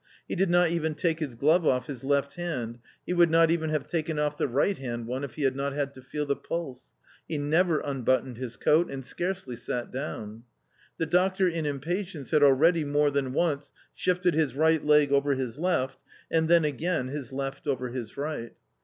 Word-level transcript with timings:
He 0.27 0.33
did 0.33 0.49
not 0.49 0.71
even 0.71 0.95
take 0.95 1.19
his 1.19 1.35
glove 1.35 1.63
off 1.63 1.85
his 1.85 2.03
left 2.03 2.33
hand, 2.33 2.79
he 3.05 3.13
would 3.13 3.29
not 3.29 3.51
even 3.51 3.69
have 3.69 3.85
taken 3.85 4.17
off 4.17 4.35
the 4.35 4.47
right 4.47 4.75
hand 4.75 5.05
one 5.05 5.23
if 5.23 5.35
he 5.35 5.43
had 5.43 5.55
not 5.55 5.73
had 5.73 5.93
to 5.93 6.01
feel 6.01 6.25
the 6.25 6.35
pulse; 6.35 6.91
he 7.27 7.37
never 7.37 7.79
unbuttoned 7.81 8.37
his 8.37 8.55
coat 8.57 8.89
and 8.89 9.05
scarcely 9.05 9.55
sat 9.55 9.91
down. 9.91 10.41
The 10.97 11.05
doctor 11.05 11.47
in 11.47 11.67
impatience 11.67 12.31
had 12.31 12.41
already 12.41 12.83
more 12.83 13.11
than 13.11 13.31
once 13.31 13.71
shifted 13.93 14.33
his 14.33 14.55
right 14.55 14.83
leg 14.83 15.11
over 15.11 15.35
his 15.35 15.59
left, 15.59 16.01
and 16.31 16.47
then 16.47 16.65
again 16.65 17.09
his 17.09 17.31
left 17.31 17.67
over 17.67 17.89
his 17.89 18.17
right. 18.17 18.53